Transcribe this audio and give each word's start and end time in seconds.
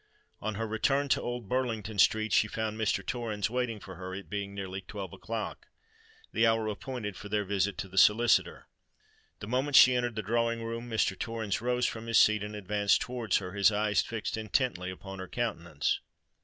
On 0.41 0.55
her 0.55 0.65
return 0.65 1.09
to 1.09 1.21
Old 1.21 1.47
Burlington 1.47 1.99
Street, 1.99 2.33
she 2.33 2.47
found 2.47 2.75
Mr. 2.75 3.05
Torrens 3.05 3.51
waiting 3.51 3.79
for 3.79 3.97
her, 3.97 4.15
it 4.15 4.31
being 4.31 4.55
nearly 4.55 4.81
twelve 4.81 5.13
o'clock—the 5.13 6.47
hour 6.47 6.67
appointed 6.67 7.15
for 7.15 7.29
their 7.29 7.45
visit 7.45 7.77
to 7.77 7.87
the 7.87 7.99
solicitor. 7.99 8.65
The 9.41 9.47
moment 9.47 9.75
she 9.75 9.93
entered 9.95 10.15
the 10.15 10.23
drawing 10.23 10.63
room, 10.63 10.89
Mr. 10.89 11.15
Torrens 11.19 11.61
rose 11.61 11.85
from 11.85 12.07
his 12.07 12.17
seat, 12.19 12.41
and 12.41 12.55
advanced 12.55 12.99
towards 12.99 13.37
her, 13.37 13.51
his 13.51 13.71
eyes 13.71 14.01
fixed 14.01 14.37
intently 14.37 14.89
upon 14.89 15.19
her 15.19 15.27
countenance. 15.27 15.99